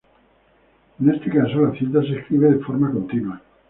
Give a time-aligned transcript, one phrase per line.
[0.99, 3.39] En este caso la cinta se escribe de forma continua.